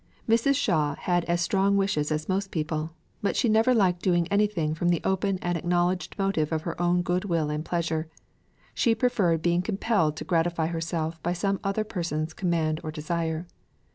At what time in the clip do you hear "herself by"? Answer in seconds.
10.65-11.33